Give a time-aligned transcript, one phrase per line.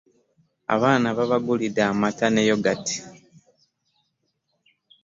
[0.75, 2.97] Abaana babagulidde amata ne yogati.